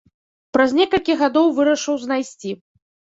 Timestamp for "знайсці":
2.07-2.51